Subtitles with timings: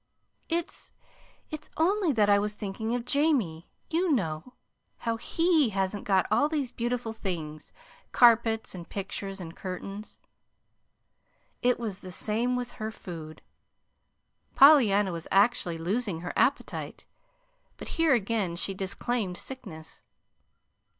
[0.49, 0.93] It
[1.51, 4.55] it's only that I was thinking of Jamie, you know,
[4.97, 7.71] how HE hasn't got all these beautiful things
[8.11, 10.17] carpets, and pictures, and curtains."
[11.61, 13.43] It was the same with her food.
[14.55, 17.05] Pollyanna was actually losing her appetite;
[17.77, 20.01] but here again she disclaimed sickness.